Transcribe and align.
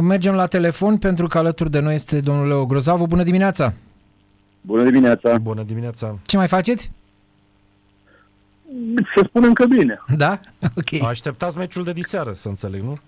Mergem 0.00 0.34
la 0.34 0.46
telefon 0.46 0.96
pentru 0.98 1.26
că 1.26 1.38
alături 1.38 1.70
de 1.70 1.80
noi 1.80 1.94
este 1.94 2.20
domnul 2.20 2.46
Leo 2.46 2.66
Grozavu. 2.66 3.06
Bună 3.06 3.22
dimineața! 3.22 3.72
Bună 4.60 4.82
dimineața! 4.90 5.38
Bună 5.38 5.62
dimineața! 5.62 6.18
Ce 6.26 6.36
mai 6.36 6.46
faceți? 6.48 6.90
Să 9.16 9.24
spunem 9.28 9.52
că 9.52 9.66
bine. 9.66 9.98
Da? 10.16 10.40
Ok. 10.76 11.02
Așteptați 11.08 11.58
meciul 11.58 11.84
de 11.84 11.92
diseară, 11.92 12.32
să 12.34 12.48
înțeleg, 12.48 12.82
nu? 12.82 12.98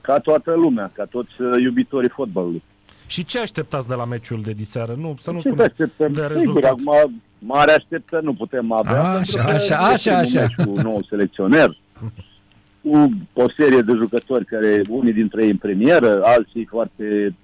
Ca 0.00 0.18
toată 0.18 0.54
lumea, 0.54 0.90
ca 0.94 1.04
toți 1.04 1.30
uh, 1.40 1.60
iubitorii 1.62 2.08
fotbalului. 2.08 2.62
Și 3.06 3.24
ce 3.24 3.40
așteptați 3.40 3.88
de 3.88 3.94
la 3.94 4.04
meciul 4.04 4.42
de 4.42 4.52
diseară? 4.52 4.94
Nu, 4.98 5.16
să 5.20 5.30
nu 5.30 5.36
Ce 5.36 5.42
să 5.42 5.48
spunem 5.48 5.66
așteptăm? 5.70 6.12
de 6.12 6.20
Sigur, 6.20 6.36
rezultat. 6.36 6.70
acum 6.70 7.22
mare 7.38 7.72
așteptări 7.72 8.24
nu 8.24 8.34
putem 8.34 8.72
avea. 8.72 9.02
Așa, 9.02 9.14
pentru 9.14 9.36
că 9.36 9.40
așa, 9.74 9.90
este 9.92 10.10
așa, 10.10 10.12
un 10.12 10.18
așa. 10.24 10.40
meci 10.40 10.54
Cu 10.66 10.72
un 10.76 10.82
nou 10.82 11.02
selecționer, 11.08 11.76
cu 12.86 13.10
o 13.32 13.50
serie 13.56 13.80
de 13.80 13.92
jucători 13.92 14.44
care, 14.44 14.82
unii 14.88 15.12
dintre 15.12 15.44
ei 15.44 15.50
în 15.50 15.56
premieră, 15.56 16.20
alții 16.24 16.64
foarte 16.64 17.34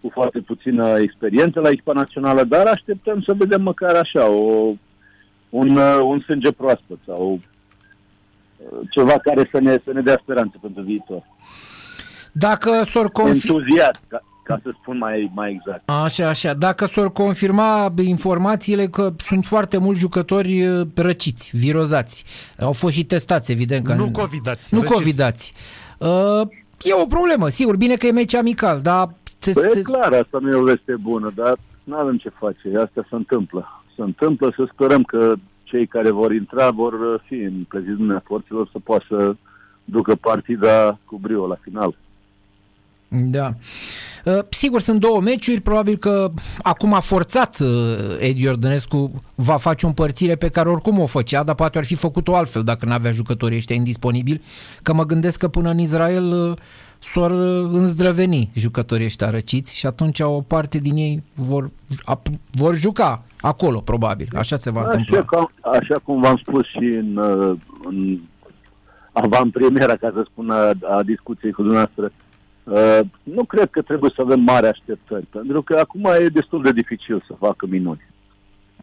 cu 0.00 0.10
foarte 0.12 0.38
puțină 0.38 0.98
experiență 0.98 1.60
la 1.60 1.68
echipa 1.68 1.92
națională, 1.92 2.44
dar 2.44 2.66
așteptăm 2.66 3.22
să 3.22 3.34
vedem 3.36 3.62
măcar 3.62 3.94
așa, 3.94 4.28
o, 4.28 4.72
un, 5.48 5.76
uh, 5.76 6.00
un 6.02 6.20
sânge 6.20 6.52
proaspăt 6.52 6.98
sau 7.06 7.40
uh, 8.56 8.78
ceva 8.90 9.18
care 9.18 9.48
să 9.52 9.60
ne, 9.60 9.78
să 9.84 9.92
ne 9.92 10.00
dea 10.00 10.18
speranță 10.22 10.58
pentru 10.60 10.82
viitor. 10.82 11.22
Dacă 12.32 12.82
s-or 12.84 13.10
confirma... 13.10 13.58
Entuziasm, 13.58 14.00
ca, 14.08 14.22
ca 14.42 14.60
să 14.62 14.70
spun 14.80 14.98
mai, 14.98 15.30
mai 15.34 15.50
exact. 15.50 15.88
Așa, 15.88 16.28
așa. 16.28 16.54
Dacă 16.54 16.86
s-or 16.86 17.12
confirma 17.12 17.94
informațiile 18.02 18.86
că 18.86 19.12
sunt 19.16 19.44
foarte 19.44 19.78
mulți 19.78 20.00
jucători 20.00 20.66
uh, 20.66 20.86
răciți, 20.94 21.56
virozați. 21.56 22.24
Au 22.58 22.72
fost 22.72 22.94
și 22.94 23.04
testați, 23.04 23.52
evident. 23.52 23.84
Că 23.84 23.94
Nu 23.94 24.10
covidați. 24.10 24.74
Nu 24.74 24.80
răciți. 24.80 24.98
covidați. 24.98 25.54
Uh, 25.98 26.40
e 26.82 27.02
o 27.02 27.06
problemă, 27.06 27.48
sigur. 27.48 27.76
Bine 27.76 27.94
că 27.94 28.06
e 28.06 28.12
meci 28.12 28.34
amical, 28.34 28.80
dar... 28.80 29.14
Se, 29.38 29.52
Păi 29.52 29.62
se... 29.72 29.78
e 29.78 29.82
clar, 29.82 30.12
asta 30.12 30.38
nu 30.40 30.50
e 30.50 30.54
o 30.54 30.62
veste 30.62 30.96
bună, 31.00 31.32
dar 31.34 31.58
nu 31.84 31.96
avem 31.96 32.16
ce 32.16 32.28
face, 32.28 32.68
asta 32.76 33.06
se 33.08 33.14
întâmplă. 33.14 33.82
Se 33.96 34.02
întâmplă 34.02 34.52
să 34.56 34.68
sperăm 34.72 35.02
că 35.02 35.34
cei 35.62 35.86
care 35.86 36.10
vor 36.10 36.32
intra 36.32 36.70
vor 36.70 36.92
uh, 36.92 37.20
fi 37.26 37.34
în 37.34 37.64
prezidiunea 37.68 38.22
forțelor 38.24 38.68
să 38.72 38.78
poată 38.84 39.04
să 39.08 39.34
ducă 39.84 40.14
partida 40.14 40.98
cu 41.04 41.18
brio 41.18 41.46
la 41.46 41.58
final. 41.62 41.96
Da. 43.08 43.46
Uh, 43.46 43.54
Sigur, 44.48 44.80
sunt 44.80 45.00
două 45.00 45.20
meciuri, 45.20 45.60
probabil 45.60 45.96
că 45.96 46.30
acum 46.62 46.94
a 46.94 47.00
forțat 47.00 47.58
uh, 47.60 47.68
Edi 48.18 48.42
Iordănescu 48.42 49.22
va 49.34 49.56
face 49.56 49.84
o 49.84 49.88
împărțire 49.88 50.34
pe 50.36 50.48
care 50.48 50.68
oricum 50.68 50.98
o 50.98 51.06
făcea, 51.06 51.42
dar 51.42 51.54
poate 51.54 51.78
ar 51.78 51.84
fi 51.84 51.94
făcut-o 51.94 52.36
altfel 52.36 52.62
dacă 52.62 52.86
nu 52.86 52.92
avea 52.92 53.10
jucătorii 53.10 53.56
ăștia 53.56 53.76
indisponibili, 53.76 54.42
că 54.82 54.92
mă 54.94 55.04
gândesc 55.04 55.38
că 55.38 55.48
până 55.48 55.70
în 55.70 55.78
Israel 55.78 56.50
uh, 56.50 56.56
s-or 56.98 57.30
uh, 57.30 57.70
înzdrăveni 57.72 58.50
jucătorii 58.54 59.04
ăștia 59.04 59.30
răciți 59.30 59.76
și 59.76 59.86
atunci 59.86 60.20
o 60.20 60.40
parte 60.40 60.78
din 60.78 60.96
ei 60.96 61.22
vor, 61.34 61.70
ap- 62.12 62.40
vor 62.50 62.74
juca 62.74 63.22
acolo, 63.40 63.80
probabil. 63.80 64.28
Așa 64.36 64.56
se 64.56 64.70
va 64.70 64.82
întâmpla. 64.82 65.18
Așa, 65.18 65.26
ca, 65.26 65.50
așa 65.70 66.00
cum 66.04 66.20
v-am 66.20 66.36
spus 66.36 66.66
și 66.66 66.84
în, 66.84 67.16
uh, 67.16 67.56
în 67.84 68.18
avantpremiera, 69.12 69.96
ca 69.96 70.10
să 70.14 70.24
spun, 70.30 70.50
a, 70.50 70.72
a 70.96 71.02
discuției 71.02 71.52
cu 71.52 71.62
dumneavoastră, 71.62 72.04
uh, 72.04 72.29
nu 73.22 73.44
cred 73.44 73.70
că 73.70 73.82
trebuie 73.82 74.10
să 74.14 74.22
avem 74.24 74.40
mari 74.40 74.66
așteptări, 74.66 75.26
pentru 75.26 75.62
că 75.62 75.78
acum 75.78 76.04
e 76.04 76.26
destul 76.26 76.62
de 76.62 76.72
dificil 76.72 77.24
să 77.26 77.34
facă 77.38 77.66
minuni. 77.66 78.08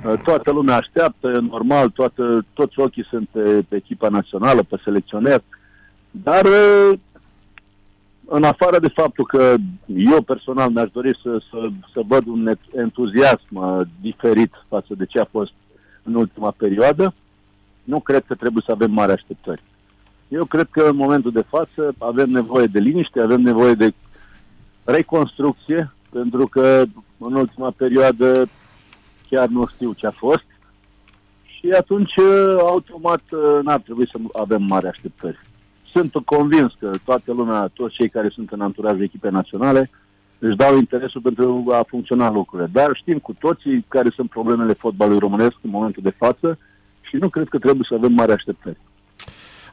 Uh, 0.06 0.14
Toată 0.24 0.52
lumea 0.52 0.76
așteaptă, 0.76 1.28
e 1.28 1.40
normal, 1.40 1.90
toată, 1.90 2.46
toți 2.54 2.80
ochii 2.80 3.06
sunt 3.10 3.28
pe, 3.32 3.66
pe 3.68 3.76
echipa 3.76 4.10
națională, 4.10 4.64
pe 4.64 4.80
selecționer, 4.84 5.44
dar 6.12 6.46
uh, 6.46 7.00
în 8.26 8.44
afară 8.44 8.80
de 8.80 8.92
faptul 8.96 9.26
că 9.26 9.56
eu 9.86 10.22
personal 10.22 10.70
mi-aș 10.70 10.90
dori 10.92 11.20
să, 11.24 11.42
să, 11.50 11.68
să 11.94 12.02
văd 12.08 12.28
un 12.28 12.56
entuziasm 12.76 13.56
uh, 13.56 13.82
diferit 14.02 14.52
față 14.68 14.94
de 14.98 15.06
ce 15.06 15.20
a 15.20 15.26
fost 15.26 15.52
în 16.04 16.14
ultima 16.14 16.52
perioadă, 16.58 17.14
nu 17.84 18.00
cred 18.00 18.24
că 18.28 18.36
trebuie 18.36 18.64
să 18.66 18.72
avem 18.72 18.92
mari 18.92 19.12
așteptări. 19.12 19.64
Eu 20.28 20.46
cred 20.46 20.68
că 20.72 20.82
în 20.82 20.96
momentul 20.96 21.32
de 21.32 21.46
față 21.50 21.94
avem 21.98 22.30
nevoie 22.30 22.66
de 22.66 22.80
liniște, 22.80 23.20
avem 23.20 23.42
nevoie 23.42 23.74
de 23.74 23.94
reconstrucție, 24.84 25.94
pentru 26.10 26.48
că 26.48 26.84
în 27.18 27.34
ultima 27.34 27.74
perioadă 27.78 28.48
chiar 29.30 29.48
nu 29.48 29.68
știu 29.68 29.94
ce 29.94 30.08
a 30.08 30.12
fost 30.12 30.46
și 31.44 31.70
atunci 31.72 32.16
uh, 32.16 32.56
automat 32.60 33.22
uh, 33.32 33.60
n-ar 33.64 33.80
trebui 33.80 34.10
să 34.12 34.18
avem 34.34 34.64
mari 34.64 34.88
așteptări. 34.88 35.40
Sunt 35.92 36.14
convins 36.26 36.74
că 36.80 36.92
toată 37.04 37.34
lumea, 37.34 37.70
toți 37.74 37.94
cei 37.94 38.10
care 38.10 38.30
sunt 38.30 38.52
în 38.52 38.62
anturajul 38.62 39.02
echipei 39.02 39.32
naționale, 39.32 39.90
își 40.40 40.56
dau 40.56 40.78
interesul 40.78 41.22
pentru 41.22 41.66
a 41.72 41.86
funcționa 41.88 42.32
lucrurile. 42.32 42.70
Dar 42.72 42.90
știm 42.94 43.18
cu 43.18 43.34
toții 43.40 43.86
care 43.88 44.10
sunt 44.16 44.30
problemele 44.30 44.74
fotbalului 44.74 45.20
românesc 45.20 45.56
în 45.62 45.70
momentul 45.70 46.04
de 46.04 46.16
față 46.18 46.58
și 47.02 47.16
nu 47.16 47.30
cred 47.30 47.48
că 47.48 47.58
trebuie 47.58 47.86
să 47.90 47.96
avem 47.96 48.12
mari 48.14 48.32
așteptări. 48.32 48.78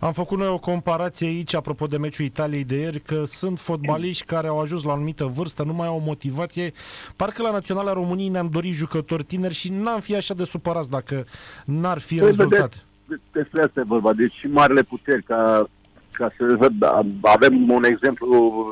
Am 0.05 0.13
făcut 0.13 0.39
noi 0.39 0.49
o 0.49 0.59
comparație 0.59 1.27
aici, 1.27 1.55
apropo 1.55 1.87
de 1.87 1.99
meciul 1.99 2.25
Italiei 2.25 2.65
de 2.65 2.77
ieri, 2.77 3.01
că 3.01 3.23
sunt 3.27 3.59
fotbaliști 3.59 4.25
care 4.25 4.47
au 4.47 4.61
ajuns 4.61 4.83
la 4.83 4.91
o 4.91 4.95
anumită 4.95 5.25
vârstă, 5.25 5.63
nu 5.63 5.73
mai 5.73 5.87
au 5.87 5.97
o 5.97 6.05
motivație. 6.05 6.73
Parcă 7.17 7.43
la 7.43 7.51
Naționala 7.51 7.93
României 7.93 8.29
ne-am 8.29 8.49
dorit 8.49 8.75
jucători 8.75 9.25
tineri 9.25 9.55
și 9.55 9.73
n-am 9.73 10.01
fi 10.01 10.17
așa 10.17 10.35
de 10.35 10.45
supărați 10.45 10.91
dacă 10.91 11.25
n-ar 11.65 11.99
fi 11.99 12.17
Păi, 12.17 12.27
rezultat. 12.27 12.59
vedeți, 12.61 12.85
de- 13.09 13.21
despre 13.33 13.63
asta 13.63 13.81
e 13.81 13.85
vorba. 13.87 14.13
Deci 14.13 14.33
și 14.33 14.47
marile 14.47 14.83
puteri, 14.83 15.23
ca, 15.23 15.69
ca 16.13 16.33
să 16.37 16.55
văd, 16.59 16.73
da, 16.73 17.01
avem 17.21 17.71
un 17.71 17.85
exemplu 17.85 18.65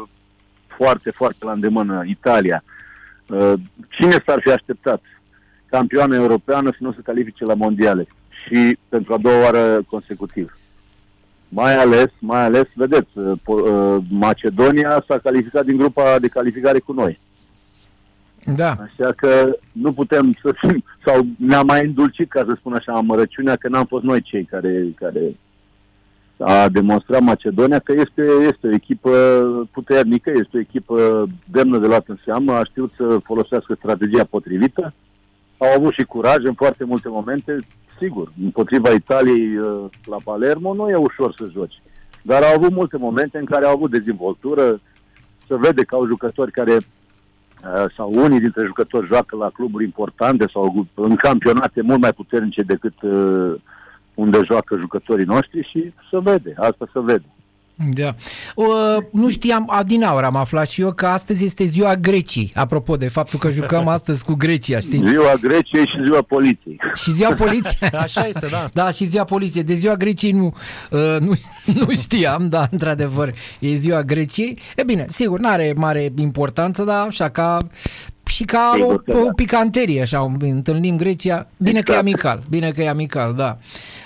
foarte, 0.67 1.11
foarte 1.11 1.45
la 1.45 1.53
îndemână, 1.53 2.03
Italia. 2.07 2.65
Uh, 3.27 3.53
Cine 3.89 4.23
s-ar 4.27 4.41
fi 4.41 4.51
așteptat? 4.51 5.03
Campioană 5.67 6.15
europeană 6.15 6.71
să 6.71 6.79
nu 6.81 6.93
se 6.93 7.01
califice 7.05 7.45
la 7.45 7.55
mondiale 7.55 8.07
și 8.45 8.79
pentru 8.89 9.15
a 9.15 9.19
doua 9.19 9.43
oară 9.43 9.83
consecutiv. 9.87 10.57
Mai 11.55 11.77
ales, 11.77 12.11
mai 12.19 12.45
ales, 12.45 12.67
vedeți, 12.75 13.09
uh, 13.15 13.33
Po- 13.39 13.71
uh, 13.71 13.97
Macedonia 14.09 15.05
s-a 15.09 15.19
calificat 15.19 15.65
din 15.65 15.77
grupa 15.77 16.19
de 16.19 16.29
calificare 16.29 16.79
cu 16.79 16.93
noi. 16.93 17.19
Da. 18.57 18.71
Așa 18.71 19.13
că 19.17 19.57
nu 19.73 19.93
putem 19.93 20.37
să 20.43 20.55
fim, 20.61 20.85
sau 21.07 21.27
ne-am 21.39 21.67
mai 21.67 21.85
îndulcit, 21.85 22.31
ca 22.31 22.45
să 22.47 22.55
spun 22.59 22.73
așa, 22.75 22.93
amărăciunea 22.93 23.57
că 23.57 23.69
n-am 23.69 23.85
fost 23.85 24.05
noi 24.05 24.23
cei 24.23 24.45
care, 24.45 24.85
care 24.95 25.37
a 26.39 26.69
demonstrat 26.69 27.21
Macedonia 27.21 27.79
că 27.79 27.93
este, 27.93 28.23
este 28.47 28.67
o 28.67 28.75
echipă 28.75 29.11
puternică, 29.73 30.31
este 30.31 30.57
o 30.57 30.61
echipă 30.61 31.27
demnă 31.45 31.79
de 31.79 31.87
luat 31.87 32.05
în 32.09 32.19
seamă, 32.25 32.53
a 32.53 32.65
știut 32.65 32.93
să 32.97 33.19
folosească 33.25 33.75
strategia 33.79 34.25
potrivită, 34.25 34.95
au 35.59 35.69
avut 35.77 35.93
și 35.93 36.05
curaj 36.05 36.45
în 36.45 36.55
foarte 36.55 36.85
multe 36.85 37.09
momente, 37.09 37.59
sigur, 38.03 38.33
împotriva 38.43 38.91
Italiei 38.91 39.57
uh, 39.57 39.85
la 40.05 40.17
Palermo 40.25 40.75
nu 40.75 40.89
e 40.89 40.95
ușor 40.95 41.35
să 41.37 41.49
joci, 41.53 41.83
dar 42.23 42.43
au 42.43 42.55
avut 42.55 42.73
multe 42.73 42.97
momente 42.97 43.39
în 43.39 43.45
care 43.45 43.65
au 43.65 43.73
avut 43.73 43.91
dezvoltură, 43.91 44.81
se 45.49 45.57
vede 45.57 45.83
că 45.83 45.95
au 45.95 46.07
jucători 46.07 46.51
care 46.51 46.77
Uh, 47.63 47.85
sau 47.97 48.13
unii 48.15 48.41
dintre 48.41 48.67
jucători 48.67 49.07
joacă 49.07 49.37
la 49.37 49.51
cluburi 49.51 49.85
importante 49.85 50.47
sau 50.47 50.87
în 50.95 51.17
campionate 51.17 51.81
mult 51.83 52.01
mai 52.01 52.13
puternice 52.13 52.63
decât 52.63 53.03
uh, 53.03 53.55
unde 54.15 54.41
joacă 54.45 54.77
jucătorii 54.77 55.25
noștri 55.25 55.69
și 55.71 55.93
se 56.11 56.19
vede, 56.21 56.55
asta 56.57 56.89
se 56.93 57.01
vede. 57.01 57.25
Da. 57.75 58.15
Uh, 58.55 58.67
nu 59.13 59.31
știam, 59.31 59.65
adinaur 59.71 60.25
am 60.25 60.37
aflat 60.37 60.69
și 60.69 60.81
eu 60.81 60.93
că 60.93 61.07
astăzi 61.07 61.45
este 61.45 61.65
ziua 61.65 61.97
Greciei, 61.97 62.53
apropo 62.55 62.97
de 62.97 63.09
faptul 63.09 63.39
că 63.39 63.51
jucăm 63.51 63.89
astăzi 63.97 64.25
cu 64.25 64.35
Grecia, 64.35 64.81
știți? 64.81 65.07
Ziua 65.07 65.35
Greciei 65.41 65.87
și 65.87 66.05
ziua 66.05 66.23
poliției. 66.23 66.79
Și 66.95 67.13
ziua 67.13 67.35
poliției. 67.35 67.91
Așa 68.05 68.27
este, 68.27 68.47
da. 68.51 68.69
Da, 68.73 68.91
și 68.91 69.05
ziua 69.05 69.25
poliției. 69.25 69.65
De 69.65 69.75
ziua 69.75 69.95
Greciei 69.97 70.33
nu, 70.33 70.55
uh, 70.91 71.17
nu, 71.21 71.33
nu 71.65 71.91
știam, 71.91 72.49
da, 72.49 72.67
într-adevăr, 72.71 73.35
e 73.59 73.75
ziua 73.75 74.03
Greciei. 74.03 74.59
E 74.77 74.83
bine, 74.85 75.05
sigur, 75.09 75.39
nu 75.39 75.49
are 75.49 75.73
mare 75.77 76.13
importanță, 76.17 76.85
dar 76.85 77.07
așa 77.07 77.29
ca 77.29 77.59
și 78.27 78.45
ca 78.45 78.71
Sigur 78.75 78.95
o, 78.95 78.99
că 78.99 79.17
o 79.17 79.25
da. 79.25 79.31
picanterie, 79.35 80.03
așa, 80.03 80.35
întâlnim 80.39 80.97
Grecia. 80.97 81.47
Bine 81.57 81.81
că 81.81 81.93
e 81.93 81.95
Exact. 81.95 81.99
amical, 81.99 82.43
bine 82.49 82.71
că 82.71 82.83
e 82.83 82.89
amical, 82.89 83.35
da. 83.35 83.59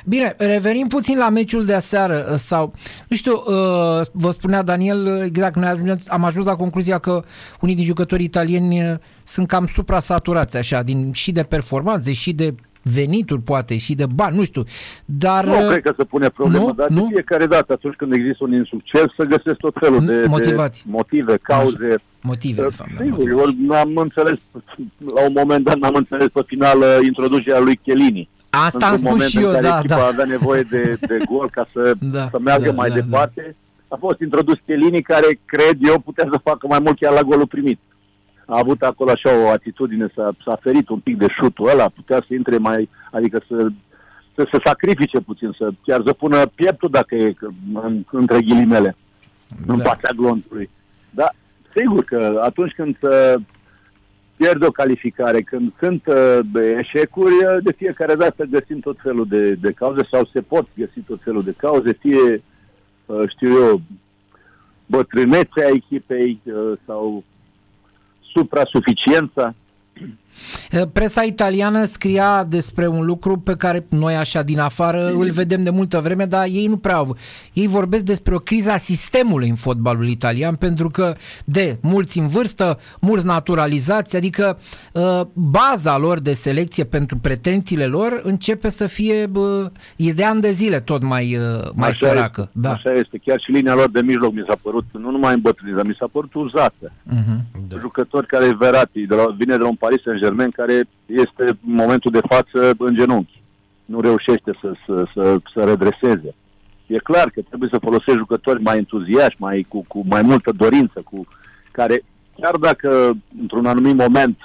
Bine, 0.04 0.34
revenim 0.38 0.86
puțin 0.86 1.18
la 1.18 1.28
meciul 1.28 1.64
de 1.64 1.74
aseară 1.74 2.28
uh, 2.30 2.38
sau, 2.38 2.72
nu 3.08 3.16
știu, 3.16 3.32
uh, 3.46 4.06
vă 4.12 4.30
spunea 4.30 4.62
Daniel, 4.62 5.06
uh, 5.16 5.22
exact, 5.24 5.56
noi 5.56 5.68
am- 5.68 5.98
am 6.06 6.24
ajuns 6.24 6.46
la 6.46 6.56
concluzia 6.56 6.98
că 6.98 7.22
unii 7.60 7.74
din 7.74 7.84
jucătorii 7.84 8.24
italieni 8.24 8.82
uh, 8.90 8.94
sunt 9.24 9.48
cam 9.48 9.66
supra-saturați, 9.74 10.56
așa, 10.56 10.82
din, 10.82 11.12
și 11.12 11.32
de 11.32 11.42
performanțe, 11.42 12.12
și 12.12 12.32
de 12.32 12.54
venituri, 12.94 13.40
poate, 13.40 13.76
și 13.76 13.94
de 13.94 14.06
bani, 14.14 14.36
nu 14.36 14.44
știu, 14.44 14.62
dar... 15.04 15.44
Nu 15.44 15.62
uh, 15.62 15.68
cred 15.68 15.82
că 15.82 15.94
se 15.96 16.04
pune 16.04 16.28
problemă, 16.28 16.64
nu, 16.64 16.72
dar 16.72 16.88
nu? 16.88 17.00
de 17.00 17.06
fiecare 17.12 17.46
dată 17.46 17.72
atunci 17.72 17.94
când 17.94 18.12
există 18.12 18.44
un 18.44 18.52
insucces 18.52 19.04
să 19.16 19.24
găsesc 19.24 19.56
tot 19.56 19.74
felul 19.80 20.04
de, 20.04 20.20
de 20.20 20.26
Motivații. 20.26 20.84
motive, 20.88 21.36
cauze. 21.42 21.94
Motive, 22.20 22.62
de 22.62 22.68
fapt. 22.74 22.90
da, 22.98 23.02
Sigur, 23.04 23.18
motive. 23.18 23.34
ori 23.34 23.56
n-am 23.66 23.96
înțeles, 23.96 24.38
la 25.14 25.20
un 25.26 25.32
moment 25.36 25.64
dat 25.64 25.76
n-am 25.76 25.94
înțeles 25.94 26.28
pe 26.32 26.40
final 26.46 26.78
uh, 26.78 26.98
introducerea 27.06 27.60
lui 27.60 27.76
Chelini. 27.82 28.28
Asta 28.50 28.86
am 28.86 28.92
într-un 28.92 28.96
spus 28.96 29.10
moment 29.10 29.30
și 29.30 29.38
eu, 29.38 29.46
în 29.48 29.52
care 29.54 29.66
da, 29.68 29.78
echipa 29.78 29.96
da. 29.96 30.06
avea 30.06 30.24
nevoie 30.24 30.62
de, 30.70 30.96
de 31.00 31.18
gol 31.30 31.48
ca 31.50 31.68
să, 31.72 31.92
Da, 32.16 32.28
să 32.30 32.38
meargă 32.38 32.64
da, 32.70 32.72
mai 32.72 32.88
da, 32.88 32.94
departe. 32.94 33.56
a 33.88 33.96
fost 34.00 34.20
introdus 34.20 34.54
Chelini, 34.66 35.02
care 35.02 35.40
cred 35.44 35.76
eu 35.80 35.98
putea 35.98 36.28
să 36.32 36.40
facă 36.42 36.66
mai 36.66 36.78
mult 36.82 36.98
chiar 36.98 37.12
la 37.12 37.22
golul 37.22 37.46
primit. 37.46 37.80
A 38.46 38.58
avut 38.58 38.82
acolo 38.82 39.10
așa 39.10 39.44
o 39.44 39.48
atitudine, 39.48 40.12
s-a, 40.14 40.30
s-a 40.44 40.58
ferit 40.60 40.88
un 40.88 40.98
pic 40.98 41.16
de 41.16 41.26
șutul 41.28 41.68
ăla, 41.68 41.88
putea 41.88 42.24
să 42.28 42.34
intre 42.34 42.56
mai, 42.56 42.88
adică 43.10 43.42
să, 43.48 43.68
să 44.34 44.48
se 44.52 44.58
sacrifice 44.64 45.20
puțin, 45.20 45.54
să 45.58 45.70
chiar 45.82 46.02
să 46.04 46.12
pună 46.12 46.46
pieptul 46.46 46.88
dacă 46.90 47.14
e 47.14 47.34
în, 47.74 48.04
între 48.10 48.40
ghilimele, 48.40 48.96
da. 49.66 49.72
în 49.72 49.78
fața 49.78 50.08
glontului. 50.16 50.70
Da, 51.10 51.28
sigur 51.74 52.04
că 52.04 52.40
atunci 52.42 52.72
când 52.72 52.96
uh, 53.00 53.34
pierd 54.36 54.64
o 54.64 54.70
calificare, 54.70 55.40
când 55.40 55.72
sunt 55.78 56.06
uh, 56.06 56.38
eșecuri, 56.78 57.32
uh, 57.32 57.62
de 57.62 57.72
fiecare 57.72 58.14
dată 58.14 58.44
găsim 58.44 58.80
tot 58.80 58.96
felul 59.02 59.26
de, 59.28 59.52
de 59.52 59.72
cauze 59.72 60.08
sau 60.10 60.28
se 60.32 60.40
pot 60.40 60.66
găsi 60.76 61.00
tot 61.06 61.20
felul 61.22 61.42
de 61.42 61.54
cauze, 61.56 61.92
fie, 61.92 62.42
uh, 63.06 63.28
știu 63.28 63.50
eu, 63.50 63.80
bătrânețea 64.86 65.68
echipei 65.72 66.40
uh, 66.44 66.72
sau 66.86 67.24
suprassuficiență 68.36 69.54
Eh, 70.70 70.82
presa 70.92 71.22
italiană 71.22 71.84
scria 71.84 72.44
despre 72.48 72.86
un 72.86 73.04
lucru 73.04 73.38
pe 73.38 73.56
care 73.56 73.86
noi 73.88 74.14
așa 74.14 74.42
din 74.42 74.58
afară 74.58 75.08
îl 75.08 75.30
vedem 75.30 75.62
de 75.62 75.70
multă 75.70 76.00
vreme, 76.00 76.24
dar 76.24 76.46
ei 76.50 76.66
nu 76.66 76.76
prea 76.76 76.96
au. 76.96 77.16
Ei 77.52 77.66
vorbesc 77.66 78.04
despre 78.04 78.34
o 78.34 78.38
criză 78.38 78.70
a 78.70 78.76
sistemului 78.76 79.48
în 79.48 79.54
fotbalul 79.54 80.08
italian, 80.08 80.54
pentru 80.54 80.90
că 80.90 81.14
de 81.44 81.78
mulți 81.82 82.18
în 82.18 82.26
vârstă, 82.28 82.78
mulți 83.00 83.26
naturalizați, 83.26 84.16
adică 84.16 84.58
eh, 84.92 85.20
baza 85.32 85.98
lor 85.98 86.20
de 86.20 86.32
selecție 86.32 86.84
pentru 86.84 87.16
pretențiile 87.16 87.86
lor 87.86 88.20
începe 88.22 88.68
să 88.68 88.86
fie 88.86 89.30
e 89.96 90.12
de 90.12 90.24
ani 90.24 90.40
de 90.40 90.50
zile 90.50 90.80
tot 90.80 91.02
mai, 91.02 91.30
eh, 91.30 91.70
mai 91.74 91.88
așa 91.88 92.06
săracă. 92.06 92.40
Este, 92.40 92.60
da. 92.60 92.70
Așa 92.70 92.92
este, 92.92 93.20
chiar 93.24 93.40
și 93.40 93.50
linia 93.50 93.74
lor 93.74 93.90
de 93.90 94.00
mijloc 94.00 94.32
mi 94.32 94.44
s-a 94.48 94.58
părut, 94.62 94.84
nu 94.92 95.10
numai 95.10 95.34
îmbătrânită, 95.34 95.82
mi 95.86 95.96
s-a 95.98 96.08
părut 96.12 96.34
uzată. 96.34 96.92
Uh-huh. 96.92 97.38
Da. 97.68 97.76
Jucători 97.78 98.26
care 98.26 98.54
Verati, 98.58 99.06
de 99.06 99.14
la, 99.14 99.24
vine 99.38 99.56
de 99.56 99.62
la 99.62 99.68
un 99.68 99.74
Paris 99.74 100.04
Saint-Germain 100.26 100.50
care 100.50 100.88
este 101.06 101.44
în 101.66 101.74
momentul 101.74 102.10
de 102.10 102.20
față 102.28 102.74
în 102.78 102.94
genunchi. 102.94 103.42
Nu 103.84 104.00
reușește 104.00 104.58
să, 104.60 104.72
să, 104.86 105.06
să, 105.14 105.36
să 105.54 105.64
redreseze. 105.64 106.34
E 106.86 106.98
clar 106.98 107.30
că 107.30 107.40
trebuie 107.42 107.68
să 107.72 107.78
folosești 107.78 108.18
jucători 108.18 108.62
mai 108.62 108.76
entuziași, 108.76 109.36
mai, 109.38 109.66
cu, 109.68 109.84
cu 109.88 110.04
mai 110.08 110.22
multă 110.22 110.52
dorință, 110.56 111.00
cu 111.04 111.26
care, 111.72 112.04
chiar 112.40 112.56
dacă 112.56 113.16
într-un 113.40 113.66
anumit 113.66 113.94
moment 113.94 114.38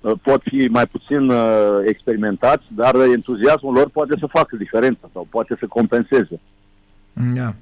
uh, 0.00 0.12
pot 0.22 0.42
fi 0.44 0.68
mai 0.70 0.86
puțin 0.86 1.28
uh, 1.28 1.78
experimentați, 1.84 2.64
dar 2.68 2.94
entuziasmul 2.94 3.74
lor 3.74 3.88
poate 3.88 4.14
să 4.18 4.26
facă 4.26 4.56
diferența 4.56 5.10
sau 5.12 5.26
poate 5.30 5.56
să 5.58 5.66
compenseze. 5.66 6.40
Yeah. 7.34 7.54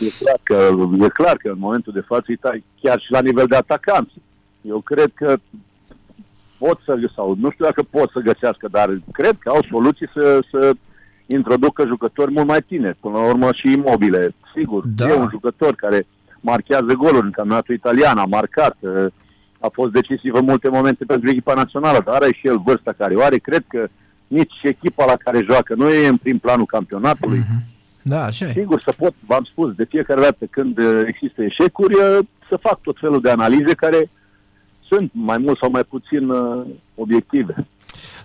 E 0.00 0.08
clar, 0.18 0.38
că, 0.42 0.68
e 1.04 1.08
clar 1.08 1.36
că 1.36 1.48
în 1.48 1.58
momentul 1.58 1.92
de 1.92 2.00
față, 2.00 2.32
chiar 2.80 3.00
și 3.00 3.10
la 3.10 3.20
nivel 3.20 3.46
de 3.46 3.56
atacanți, 3.56 4.14
eu 4.62 4.80
cred 4.80 5.10
că 5.14 5.36
pot 6.58 6.80
să, 6.84 6.98
sau 7.14 7.36
nu 7.40 7.50
știu 7.50 7.64
dacă 7.64 7.82
pot 7.90 8.10
să 8.10 8.18
găsească, 8.18 8.68
dar 8.70 8.98
cred 9.12 9.36
că 9.38 9.48
au 9.48 9.66
soluții 9.70 10.08
să, 10.14 10.40
să 10.50 10.72
introducă 11.26 11.86
jucători 11.86 12.32
mult 12.32 12.46
mai 12.46 12.62
tineri, 12.62 12.96
până 13.00 13.14
la 13.14 13.26
urmă 13.26 13.48
și 13.52 13.72
imobile. 13.72 14.34
Sigur, 14.56 14.84
da. 14.86 15.08
e 15.08 15.14
un 15.14 15.28
jucător 15.30 15.74
care 15.74 16.06
marchează 16.40 16.92
goluri 16.96 17.24
în 17.24 17.30
campionatul 17.30 17.74
italian, 17.74 18.18
a 18.18 18.24
marcat, 18.24 18.76
ă, 18.84 19.10
a 19.58 19.68
fost 19.72 19.92
decisiv 19.92 20.34
în 20.34 20.44
multe 20.44 20.68
momente 20.68 21.04
pentru 21.04 21.30
echipa 21.30 21.54
națională, 21.54 22.02
dar 22.04 22.14
are 22.14 22.32
și 22.32 22.46
el 22.46 22.58
vârsta 22.64 22.94
care 22.98 23.14
o 23.14 23.22
are. 23.22 23.36
Cred 23.38 23.64
că 23.68 23.86
nici 24.26 24.54
echipa 24.62 25.04
la 25.04 25.16
care 25.16 25.46
joacă 25.50 25.74
nu 25.74 25.88
e 25.88 26.06
în 26.06 26.16
prim 26.16 26.38
planul 26.38 26.66
campionatului. 26.66 27.38
Mm-hmm. 27.38 27.72
Da, 28.02 28.24
așa 28.24 28.46
Sigur, 28.46 28.80
să 28.80 28.92
pot, 28.96 29.14
v-am 29.26 29.44
spus, 29.44 29.74
de 29.74 29.84
fiecare 29.84 30.20
dată 30.20 30.44
când 30.50 30.78
ă, 30.78 31.02
există 31.06 31.42
eșecuri, 31.42 31.94
ă, 32.02 32.20
să 32.48 32.56
fac 32.56 32.80
tot 32.80 32.96
felul 33.00 33.20
de 33.20 33.30
analize 33.30 33.74
care 33.74 34.10
sunt 34.94 35.10
mai 35.12 35.38
mult 35.38 35.58
sau 35.58 35.70
mai 35.70 35.84
puțin 35.84 36.28
uh, 36.28 36.66
obiective. 36.94 37.66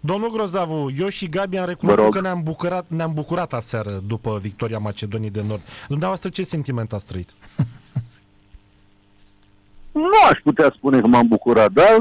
Domnul 0.01 0.31
Grozavu, 0.31 0.89
eu 0.99 1.07
și 1.07 1.29
Gabi 1.29 1.57
am 1.57 1.65
recunoscut 1.65 2.09
că 2.09 2.21
ne-am 2.21 2.41
bucurat, 2.43 2.85
ne-am 2.87 3.13
bucurat 3.13 3.53
aseară 3.53 4.01
după 4.07 4.39
victoria 4.41 4.77
Macedoniei 4.77 5.29
de 5.29 5.43
Nord. 5.47 5.61
Dumneavoastră 5.87 6.29
ce 6.29 6.43
sentiment 6.43 6.93
ați 6.93 7.05
trăit? 7.05 7.29
nu 9.91 10.19
aș 10.31 10.39
putea 10.43 10.73
spune 10.75 11.01
că 11.01 11.07
m-am 11.07 11.27
bucurat, 11.27 11.71
dar 11.71 11.97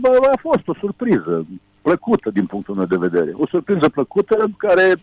bă, 0.00 0.28
a 0.32 0.38
fost 0.40 0.68
o 0.68 0.74
surpriză 0.80 1.46
plăcută 1.82 2.30
din 2.30 2.46
punctul 2.46 2.74
meu 2.74 2.84
de 2.84 2.96
vedere. 2.96 3.30
O 3.34 3.46
surpriză 3.46 3.88
plăcută 3.88 4.44
care 4.56 4.94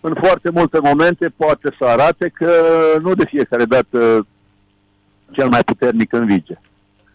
în 0.00 0.14
foarte 0.20 0.50
multe 0.50 0.78
momente 0.82 1.32
poate 1.36 1.74
să 1.78 1.84
arate 1.84 2.28
că 2.28 2.50
nu 3.02 3.14
de 3.14 3.24
fiecare 3.24 3.64
dată 3.64 4.26
cel 5.30 5.48
mai 5.48 5.64
puternic 5.64 6.12
învige. 6.12 6.60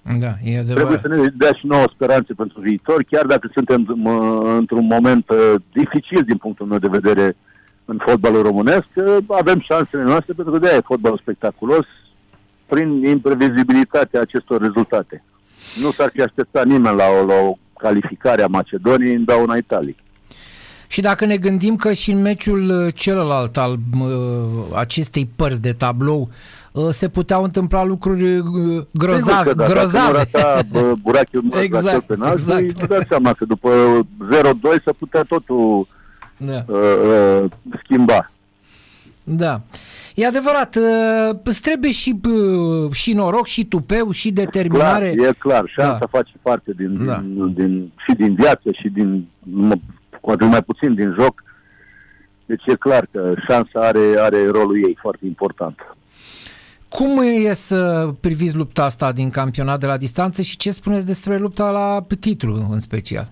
Da, 0.04 0.34
e 0.44 0.58
adevărat. 0.58 0.88
Trebuie 0.88 1.00
să 1.04 1.08
ne 1.08 1.28
dea 1.38 1.52
și 1.54 1.66
nouă 1.66 1.86
speranțe 1.94 2.34
pentru 2.34 2.60
viitor, 2.60 3.04
chiar 3.04 3.26
dacă 3.26 3.50
suntem 3.54 3.88
într-un 4.58 4.86
moment 4.86 5.30
uh, 5.30 5.54
dificil 5.74 6.22
din 6.22 6.38
punctul 6.38 6.66
meu 6.66 6.78
de 6.78 6.88
vedere 6.92 7.36
în 7.86 8.00
fotbalul 8.06 8.42
românesc, 8.42 8.88
uh, 8.94 9.18
avem 9.28 9.60
șansele 9.60 10.04
noastre 10.04 10.34
pentru 10.34 10.54
că 10.54 10.60
de-aia 10.60 10.78
e 10.78 10.86
fotbalul 10.86 11.18
spectaculos 11.22 11.86
prin 12.66 13.06
imprevizibilitatea 13.06 14.22
acestor 14.22 14.62
rezultate. 14.62 15.24
Nu 15.82 15.92
s-ar 15.92 16.10
fi 16.14 16.22
așteptat 16.22 16.66
nimeni 16.66 16.96
la 16.96 17.06
o, 17.22 17.26
la 17.26 17.34
o 17.34 17.58
calificare 17.78 18.44
a 18.44 18.48
Macedoniei 18.48 19.16
în 19.16 19.26
dauna 19.26 19.56
Italiei. 19.56 19.96
Și 20.88 21.02
dacă 21.02 21.26
ne 21.26 21.38
gândim 21.38 21.76
că 21.76 21.94
și 21.94 22.12
în 22.12 22.22
meciul 22.22 22.70
uh, 22.70 22.94
celălalt 22.96 23.58
al 23.58 23.72
uh, 23.72 24.08
acestei 24.76 25.30
părți 25.36 25.62
de 25.62 25.74
tablou 25.74 26.22
uh, 26.22 26.28
se 26.92 27.10
puteau 27.10 27.44
întâmpla 27.44 27.84
lucruri 27.84 28.38
uh, 28.38 28.86
grozave. 28.92 29.50
Sigur 29.50 29.64
că 29.64 29.74
da, 29.74 29.80
grozave. 29.80 30.30
Dacă 30.32 30.66
nu 30.72 30.96
Burachiul 30.96 31.44
exact, 31.62 32.06
penal, 32.06 32.32
exact. 32.32 32.72
vă 32.72 32.86
dați 32.86 33.08
seama 33.08 33.34
că 33.34 33.46
după 33.46 33.70
0-2 33.70 34.84
se 34.86 34.92
putea 34.92 35.24
totul 35.24 35.88
da. 36.38 36.64
uh, 36.68 36.80
uh, 37.42 37.52
schimba. 37.84 38.32
Da. 39.24 39.62
E 40.16 40.26
adevărat, 40.26 40.76
uh, 40.76 41.36
îți 41.44 41.62
trebuie 41.62 41.92
și, 41.92 42.20
uh, 42.24 42.92
și 42.92 43.14
noroc, 43.14 43.46
și 43.46 43.66
tupeu, 43.66 44.12
și 44.12 44.32
determinare. 44.32 45.14
Clar, 45.16 45.28
e 45.28 45.34
clar, 45.38 45.64
șansa 45.68 45.98
da. 46.00 46.06
face 46.06 46.34
parte 46.42 46.72
din, 46.76 47.04
da. 47.06 47.16
din, 47.16 47.54
din, 47.54 47.92
și 48.08 48.16
din 48.16 48.36
viață, 48.36 48.72
și 48.82 48.90
din 48.90 49.28
cu 50.22 50.32
atât 50.32 50.48
mai 50.48 50.62
puțin 50.62 50.96
din 50.96 51.16
joc. 51.20 51.44
Deci 52.46 52.64
e 52.66 52.76
clar 52.76 53.08
că 53.12 53.34
șansa 53.48 53.80
are, 53.80 54.14
are 54.18 54.48
rolul 54.48 54.84
ei 54.86 54.98
foarte 55.02 55.26
important. 55.26 55.80
Cum 56.94 57.22
e 57.46 57.54
să 57.54 58.10
priviți 58.20 58.56
lupta 58.56 58.84
asta 58.84 59.12
din 59.12 59.30
campionat 59.30 59.80
de 59.80 59.86
la 59.86 59.98
distanță 59.98 60.42
și 60.42 60.58
ce 60.58 60.72
spuneți 60.72 61.06
despre 61.06 61.38
lupta 61.38 61.70
la 61.72 62.06
titlu 62.20 62.68
în 62.70 62.80
special? 62.80 63.32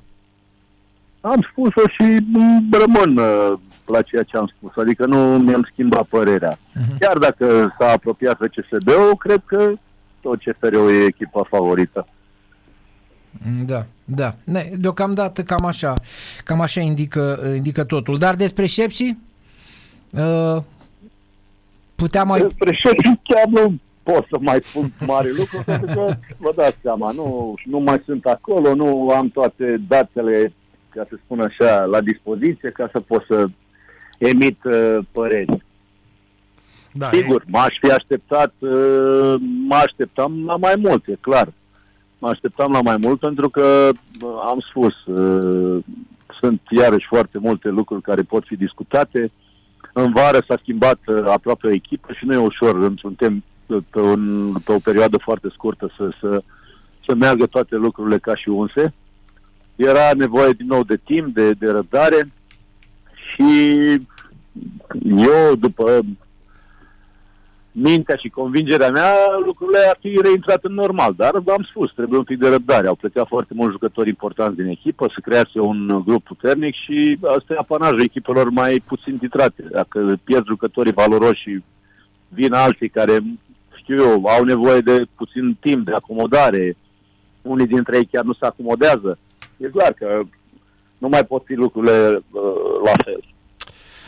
Am 1.22 1.48
spus-o 1.52 1.88
și 1.88 2.26
rămân 2.72 3.18
uh, 3.18 3.60
la 3.86 4.02
ceea 4.02 4.24
ce 4.24 4.38
am 4.38 4.52
spus, 4.58 4.72
adică 4.76 5.06
nu 5.06 5.18
mi-am 5.18 5.68
schimbat 5.72 6.04
părerea. 6.04 6.56
Uh-huh. 6.58 6.98
Chiar 7.00 7.18
dacă 7.18 7.76
s-a 7.80 7.92
apropiat 7.92 8.38
FCSB-ul, 8.38 9.16
cred 9.18 9.42
că 9.46 9.74
tot 10.22 10.40
CFR-ul 10.40 10.92
e 10.92 11.04
echipa 11.04 11.44
favorită. 11.50 12.08
Da, 13.66 13.86
da. 14.06 14.36
Ne, 14.44 14.72
deocamdată 14.78 15.44
cam 15.44 15.66
așa, 15.66 15.94
cam 16.44 16.62
așa 16.62 16.82
indică, 16.82 17.40
indică 17.56 17.84
totul. 17.84 18.18
Dar 18.18 18.36
despre 18.36 18.66
Șepsi? 18.66 19.18
Uh, 20.12 20.64
putea 22.04 22.24
mai... 22.24 22.42
Despre 22.42 22.74
Șepsi 22.74 23.20
chiar 23.24 23.48
nu 23.48 23.76
pot 24.04 24.26
să 24.30 24.38
mai 24.40 24.60
spun 24.62 24.94
mare 25.06 25.30
lucru, 25.32 25.62
pentru 25.72 25.94
că 25.94 26.16
vă 26.38 26.52
dați 26.56 26.78
seama, 26.82 27.12
nu, 27.12 27.54
nu 27.66 27.80
mai 27.80 28.02
sunt 28.06 28.26
acolo, 28.26 28.76
nu 28.76 29.10
am 29.10 29.30
toate 29.30 29.82
datele, 29.88 30.54
ca 30.90 31.06
să 31.10 31.16
spun 31.24 31.40
așa, 31.40 31.84
la 31.84 32.02
dispoziție 32.02 32.70
ca 32.70 32.90
să 32.92 33.00
pot 33.00 33.26
să 33.28 33.46
emit 34.18 34.64
uh, 34.64 34.98
păreri. 35.12 35.64
Da, 36.94 37.10
Sigur, 37.14 37.42
e... 37.42 37.46
m-aș 37.48 37.74
fi 37.82 37.92
așteptat, 37.92 38.54
uh, 38.60 39.34
mă 39.68 39.76
așteptam 39.76 40.46
la 40.46 40.56
mai 40.56 40.74
multe, 40.78 41.18
clar 41.22 41.54
mă 42.22 42.30
așteptam 42.30 42.72
la 42.72 42.82
mai 42.82 42.98
mult 42.98 43.20
pentru 43.20 43.50
că 43.50 43.90
am 44.50 44.60
spus, 44.70 45.06
uh, 45.06 45.84
sunt 46.40 46.62
iarăși 46.70 47.06
foarte 47.10 47.38
multe 47.40 47.70
lucruri 47.70 48.02
care 48.02 48.22
pot 48.22 48.44
fi 48.46 48.56
discutate. 48.56 49.32
În 49.94 50.12
vară 50.12 50.44
s-a 50.48 50.58
schimbat 50.62 51.00
uh, 51.06 51.24
aproape 51.26 51.68
o 51.68 51.72
echipă 51.72 52.14
și 52.14 52.26
nu 52.26 52.34
e 52.34 52.38
ușor 52.38 52.76
într-un 52.76 53.14
timp, 53.14 53.44
pe, 53.90 54.00
un, 54.00 54.54
pe 54.66 54.72
o 54.72 54.80
perioadă 54.80 55.18
foarte 55.18 55.48
scurtă 55.54 55.94
să, 55.98 56.10
să, 56.20 56.44
să 57.06 57.16
meargă 57.16 57.46
toate 57.46 57.76
lucrurile 57.76 58.18
ca 58.18 58.36
și 58.36 58.50
unse. 58.50 58.94
Era 59.76 60.10
nevoie 60.14 60.52
din 60.52 60.66
nou 60.66 60.84
de 60.84 60.98
timp, 61.04 61.34
de, 61.34 61.52
de 61.52 61.72
răbdare 61.72 62.32
și 63.14 63.80
eu, 65.04 65.56
după 65.60 66.00
mintea 67.72 68.16
și 68.16 68.30
convingerea 68.30 68.92
mea, 68.92 69.14
lucrurile 69.46 69.80
ar 69.80 69.98
fi 70.00 70.20
reintrat 70.24 70.64
în 70.64 70.74
normal. 70.74 71.14
Dar 71.18 71.32
am 71.36 71.68
spus, 71.70 71.92
trebuie 71.94 72.18
un 72.18 72.24
pic 72.24 72.40
de 72.40 72.50
răbdare. 72.50 72.88
Au 72.88 72.96
plecat 72.96 73.28
foarte 73.28 73.54
mulți 73.54 73.72
jucători 73.72 74.10
importanți 74.10 74.56
din 74.56 74.68
echipă, 74.68 75.06
să 75.14 75.20
crease 75.22 75.60
un 75.60 76.02
grup 76.06 76.24
puternic 76.24 76.76
și 76.76 77.18
asta 77.38 77.54
e 77.54 77.58
apanajul 77.60 78.02
echipelor 78.02 78.50
mai 78.50 78.84
puțin 78.86 79.18
titrate. 79.18 79.64
Dacă 79.72 80.20
pierd 80.24 80.46
jucătorii 80.46 80.94
valoroși 80.94 81.42
și 81.42 81.64
vin 82.28 82.54
alții 82.54 82.90
care 82.90 83.20
știu 83.76 83.96
eu, 83.96 84.26
au 84.26 84.44
nevoie 84.44 84.80
de 84.80 85.06
puțin 85.16 85.58
timp 85.60 85.86
de 85.86 85.94
acomodare. 85.94 86.78
Unii 87.42 87.68
dintre 87.68 87.98
ei 87.98 88.06
chiar 88.12 88.24
nu 88.24 88.34
se 88.34 88.46
acomodează. 88.46 89.18
E 89.58 89.68
clar 89.68 89.94
că 89.94 90.22
nu 90.98 91.08
mai 91.08 91.26
pot 91.26 91.44
fi 91.46 91.54
lucrurile 91.54 92.24
uh, 92.32 92.42
la 92.84 92.92
fel. 93.04 93.24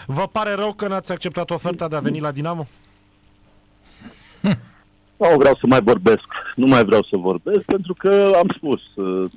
Vă 0.05 0.27
pare 0.31 0.53
rău 0.53 0.73
că 0.73 0.87
n-ați 0.87 1.11
acceptat 1.11 1.49
oferta 1.49 1.87
de 1.87 1.95
a 1.95 1.99
veni 1.99 2.19
la 2.19 2.31
Dinamo? 2.31 2.67
Nu 5.17 5.37
vreau 5.37 5.55
să 5.55 5.67
mai 5.67 5.81
vorbesc. 5.81 6.23
Nu 6.55 6.67
mai 6.67 6.85
vreau 6.85 7.03
să 7.03 7.17
vorbesc 7.17 7.61
pentru 7.65 7.93
că 7.97 8.31
am 8.35 8.47
spus, 8.55 8.81
uh, 8.95 9.29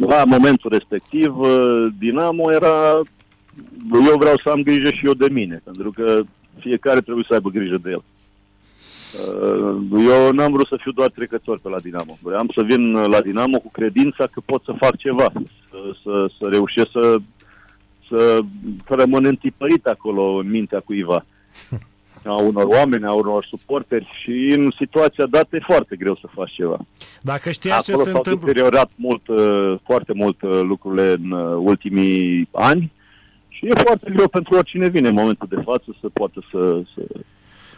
la 0.00 0.24
momentul 0.24 0.70
respectiv, 0.70 1.38
uh, 1.38 1.86
Dinamo 1.98 2.52
era... 2.52 3.00
Eu 3.92 4.18
vreau 4.18 4.38
să 4.42 4.50
am 4.50 4.62
grijă 4.62 4.90
și 4.90 5.06
eu 5.06 5.14
de 5.14 5.28
mine, 5.28 5.60
pentru 5.64 5.90
că 5.90 6.22
fiecare 6.58 7.00
trebuie 7.00 7.24
să 7.28 7.34
aibă 7.34 7.48
grijă 7.50 7.78
de 7.82 7.90
el. 7.90 8.02
Uh, 9.14 10.04
Eu 10.08 10.32
n-am 10.32 10.52
vrut 10.52 10.66
să 10.66 10.78
fiu 10.80 10.92
doar 10.92 11.10
trecător 11.10 11.58
pe 11.58 11.68
la 11.68 11.80
Dinamo. 11.80 12.18
Vreau 12.22 12.46
să 12.54 12.62
vin 12.62 12.92
la 12.92 13.20
Dinamo 13.20 13.58
cu 13.58 13.70
credința 13.70 14.26
că 14.26 14.40
pot 14.44 14.62
să 14.64 14.74
fac 14.78 14.96
ceva, 14.96 15.32
să, 15.70 15.96
să, 16.02 16.30
să 16.38 16.48
reușesc 16.48 16.90
să, 16.90 17.16
să, 18.08 18.40
să 18.86 18.94
rămân 18.94 19.24
întipărit 19.24 19.86
acolo 19.86 20.22
în 20.22 20.50
mintea 20.50 20.80
cuiva 20.80 21.24
a 22.28 22.36
unor 22.36 22.64
oameni, 22.64 23.04
a 23.04 23.12
unor 23.12 23.44
suporteri 23.44 24.08
și 24.22 24.54
în 24.58 24.70
situația 24.78 25.26
dată 25.26 25.56
e 25.56 25.60
foarte 25.66 25.96
greu 25.96 26.16
să 26.16 26.26
faci 26.34 26.52
ceva. 26.52 26.78
Dacă 27.20 27.50
știați 27.50 27.84
ce 27.84 27.92
Acolo 27.92 28.04
se 28.04 28.10
s-au 28.10 28.22
întâmplă... 28.24 28.46
deteriorat 28.46 28.90
mult, 28.96 29.28
uh, 29.28 29.78
foarte 29.84 30.12
mult 30.12 30.42
uh, 30.42 30.60
lucrurile 30.62 31.12
în 31.12 31.30
uh, 31.30 31.56
ultimii 31.58 32.48
ani 32.52 32.92
și 33.48 33.66
e 33.66 33.82
foarte 33.84 34.10
greu 34.10 34.28
pentru 34.28 34.56
oricine 34.56 34.88
vine 34.88 35.08
în 35.08 35.14
momentul 35.14 35.46
de 35.50 35.62
față 35.64 35.96
să 36.00 36.08
poată 36.12 36.44
să, 36.50 36.82
să, 36.94 37.02
să 37.08 37.20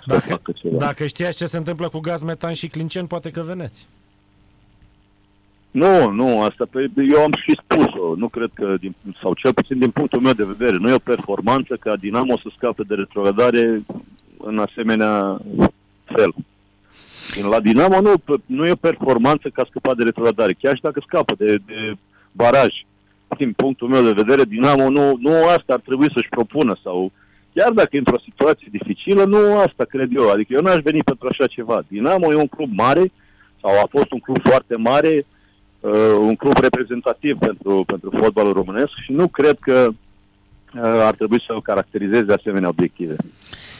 Dacă, 0.06 0.28
facă 0.28 0.52
ceva. 0.52 0.76
dacă 0.76 1.06
știați 1.06 1.36
ce 1.36 1.46
se 1.46 1.56
întâmplă 1.56 1.88
cu 1.88 1.98
gaz 1.98 2.22
metan 2.22 2.52
și 2.52 2.68
clincen, 2.68 3.06
poate 3.06 3.30
că 3.30 3.42
veneți. 3.46 3.86
Nu, 5.70 6.10
nu, 6.10 6.42
asta 6.42 6.66
pe, 6.70 6.90
eu 7.14 7.22
am 7.22 7.32
și 7.42 7.60
spus-o, 7.62 8.14
nu 8.16 8.28
cred 8.28 8.50
că, 8.54 8.76
din, 8.80 8.94
sau 9.22 9.34
cel 9.34 9.54
puțin 9.54 9.78
din 9.78 9.90
punctul 9.90 10.20
meu 10.20 10.32
de 10.32 10.44
vedere, 10.44 10.76
nu 10.76 10.88
e 10.88 10.94
o 10.94 10.98
performanță 10.98 11.76
ca 11.80 11.96
Dinamo 11.96 12.38
să 12.38 12.48
scape 12.56 12.82
de 12.82 12.94
retrogradare 12.94 13.82
în 14.46 14.58
asemenea 14.58 15.38
fel. 16.04 16.34
La 17.50 17.60
Dinamo 17.60 18.00
nu, 18.00 18.12
nu 18.46 18.66
e 18.66 18.70
o 18.70 18.86
performanță 18.88 19.48
ca 19.48 19.66
scăpat 19.68 19.96
de 19.96 20.02
retrogradare, 20.02 20.52
chiar 20.52 20.74
și 20.74 20.82
dacă 20.82 21.02
scapă 21.06 21.34
de, 21.38 21.58
de 21.66 21.96
baraj. 22.32 22.72
Din 23.38 23.52
punctul 23.52 23.88
meu 23.88 24.02
de 24.02 24.12
vedere, 24.22 24.44
Dinamo 24.44 24.88
nu, 24.90 25.16
nu 25.20 25.30
asta 25.46 25.72
ar 25.72 25.80
trebui 25.80 26.12
să-și 26.14 26.28
propună 26.28 26.76
sau 26.82 27.12
chiar 27.54 27.72
dacă 27.72 27.88
e 27.92 27.98
într-o 27.98 28.24
situație 28.30 28.68
dificilă, 28.70 29.24
nu 29.24 29.58
asta 29.58 29.84
cred 29.84 30.08
eu. 30.16 30.30
Adică 30.30 30.52
eu 30.52 30.60
n-aș 30.60 30.80
veni 30.82 31.02
pentru 31.02 31.28
așa 31.30 31.46
ceva. 31.46 31.82
Dinamo 31.88 32.32
e 32.32 32.34
un 32.34 32.46
club 32.46 32.70
mare 32.76 33.12
sau 33.60 33.70
a 33.70 33.86
fost 33.90 34.10
un 34.10 34.18
club 34.18 34.40
foarte 34.42 34.76
mare, 34.76 35.26
uh, 35.80 36.16
un 36.20 36.36
club 36.36 36.58
reprezentativ 36.58 37.38
pentru, 37.38 37.84
pentru 37.86 38.10
fotbalul 38.16 38.52
românesc 38.52 38.90
și 39.04 39.12
nu 39.12 39.28
cred 39.28 39.56
că 39.60 39.88
uh, 39.88 40.82
ar 40.82 41.14
trebui 41.14 41.42
să 41.46 41.54
o 41.54 41.60
caracterizeze 41.60 42.32
asemenea 42.32 42.68
obiective. 42.68 43.16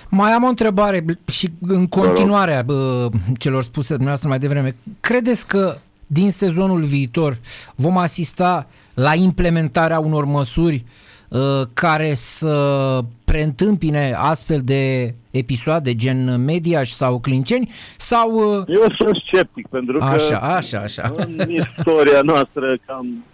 Mai 0.08 0.30
am 0.30 0.42
o 0.42 0.48
întrebare 0.48 1.04
și 1.30 1.48
în 1.60 1.86
continuarea 1.86 2.64
uh, 2.68 3.12
celor 3.38 3.62
spuse 3.62 3.88
dumneavoastră 3.88 4.28
mai 4.28 4.38
devreme. 4.38 4.76
Credeți 5.00 5.46
că 5.46 5.76
din 6.06 6.30
sezonul 6.30 6.82
viitor 6.82 7.38
vom 7.74 7.98
asista 7.98 8.66
la 8.94 9.14
implementarea 9.14 9.98
unor 9.98 10.24
măsuri 10.24 10.84
uh, 11.28 11.38
care 11.74 12.14
să 12.14 13.00
preîntâmpine 13.24 14.14
astfel 14.18 14.60
de 14.64 15.14
episoade 15.30 15.94
gen 15.94 16.44
Mediaș 16.44 16.90
sau 16.90 17.18
Clinceni 17.18 17.70
sau... 17.96 18.32
Uh, 18.34 18.64
Eu 18.66 18.84
sunt 18.98 19.16
sceptic 19.26 19.66
pentru 19.66 19.98
că 19.98 20.04
Așa, 20.04 20.38
așa, 20.38 20.78
așa. 20.78 21.12
în 21.16 21.50
istoria 21.50 22.20
noastră 22.22 22.76
cam 22.86 23.24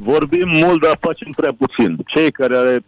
vorbim 0.00 0.48
mult, 0.48 0.80
dar 0.82 0.96
facem 1.00 1.30
prea 1.36 1.54
puțin. 1.58 1.96
Cei 2.06 2.30
care 2.30 2.56
are 2.56 2.84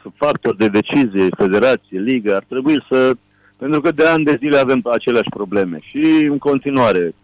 sunt 0.00 0.14
factori 0.16 0.56
de 0.56 0.68
decizie, 0.68 1.28
federație, 1.36 1.98
ligă, 1.98 2.34
ar 2.34 2.44
trebui 2.48 2.84
să... 2.90 3.16
Pentru 3.56 3.80
că 3.80 3.90
de 3.90 4.06
ani 4.06 4.24
de 4.24 4.36
zile 4.38 4.56
avem 4.58 4.80
aceleași 4.92 5.28
probleme 5.28 5.78
și 5.82 6.26
în 6.30 6.38
continuare 6.38 7.14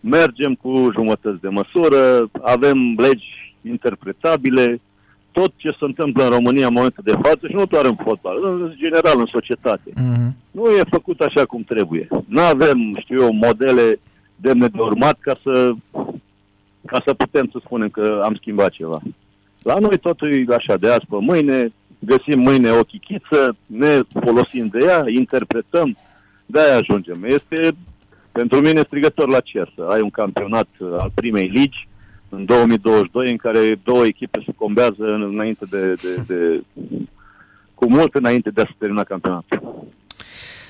mergem 0.00 0.54
cu 0.54 0.90
jumătăți 0.94 1.40
de 1.40 1.48
măsură, 1.48 2.30
avem 2.42 2.94
legi 2.96 3.54
interpretabile, 3.62 4.80
tot 5.32 5.52
ce 5.56 5.68
se 5.68 5.84
întâmplă 5.84 6.24
în 6.24 6.30
România 6.30 6.66
în 6.66 6.72
momentul 6.72 7.02
de 7.06 7.18
față 7.22 7.46
și 7.48 7.54
nu 7.54 7.64
doar 7.64 7.84
în 7.84 7.96
fotbal, 8.04 8.44
în 8.44 8.74
general 8.76 9.18
în 9.18 9.26
societate. 9.26 9.90
Mhm. 9.94 10.36
Nu 10.50 10.70
e 10.70 10.82
făcut 10.90 11.20
așa 11.20 11.44
cum 11.44 11.62
trebuie. 11.62 12.08
Nu 12.26 12.40
avem, 12.40 12.96
știu 12.98 13.22
eu, 13.22 13.32
modele 13.32 14.00
demne 14.36 14.66
de 14.66 14.80
urmat 14.80 15.18
ca 15.20 15.36
să, 15.42 15.72
ca 16.88 17.02
să 17.04 17.14
putem 17.14 17.48
să 17.52 17.58
spunem 17.64 17.88
că 17.88 18.20
am 18.24 18.34
schimbat 18.34 18.70
ceva. 18.70 19.00
La 19.62 19.78
noi 19.78 19.98
totul 19.98 20.32
e 20.32 20.54
așa, 20.54 20.76
de 20.76 20.88
azi 20.88 21.06
pe 21.08 21.16
mâine, 21.20 21.72
găsim 21.98 22.40
mâine 22.40 22.70
o 22.70 22.82
chichiță, 22.82 23.56
ne 23.66 24.00
folosim 24.24 24.66
de 24.66 24.78
ea, 24.86 25.04
interpretăm, 25.06 25.96
de-aia 26.46 26.76
ajungem. 26.76 27.24
Este, 27.24 27.70
pentru 28.32 28.60
mine, 28.60 28.82
strigător 28.86 29.28
la 29.28 29.40
cer 29.40 29.72
să 29.74 29.82
ai 29.82 30.00
un 30.00 30.10
campionat 30.10 30.68
uh, 30.78 30.88
al 30.98 31.10
primei 31.14 31.48
ligi 31.48 31.88
în 32.28 32.44
2022 32.44 33.30
în 33.30 33.36
care 33.36 33.80
două 33.84 34.04
echipe 34.04 34.40
sucombează 34.44 35.04
înainte 35.04 35.64
de, 35.70 35.92
de, 35.92 36.22
de 36.26 36.62
cu 37.74 37.90
mult 37.90 38.14
înainte 38.14 38.50
de 38.50 38.60
a 38.60 38.64
se 38.64 38.74
termina 38.78 39.04
campionatul. 39.04 39.86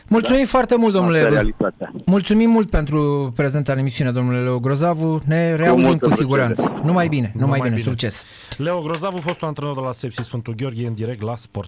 Mulțumim 0.09 0.47
foarte 0.47 0.77
mult, 0.77 0.95
Asta 0.95 1.07
e 1.07 1.11
domnule. 1.11 1.29
realitatea. 1.29 1.93
Mulțumim 2.07 2.51
mult 2.51 2.71
pentru 2.71 3.33
prezentarea 3.37 3.75
în 3.75 3.79
emisiune, 3.81 4.11
domnule 4.11 4.41
Leo 4.43 4.59
Grozavu. 4.59 5.23
Ne 5.25 5.55
reauzim 5.55 5.85
multă 5.85 5.99
cu 5.99 6.07
plăcere. 6.07 6.21
siguranță. 6.23 6.81
Numai 6.85 7.09
bine, 7.09 7.31
numai, 7.35 7.41
Numai 7.49 7.59
bine, 7.59 7.75
bine. 7.81 7.89
succes. 7.89 8.25
Leo 8.57 8.81
Grozavu, 8.81 9.17
fost 9.17 9.43
antrenor 9.43 9.75
de 9.75 9.81
la 9.81 9.93
Sepsi 9.93 10.23
Sfântul 10.23 10.55
Gheorghe, 10.55 10.87
în 10.87 10.95
direct 10.95 11.23
la 11.23 11.37
Sport. 11.37 11.67